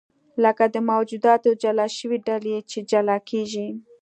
لکه 0.43 0.63
د 0.73 0.75
موجوداتو 0.91 1.49
جلا 1.63 1.87
شوې 1.97 2.17
ډلې 2.27 2.57
چې 2.69 2.79
جلا 2.91 3.17
کېږي. 3.29 3.67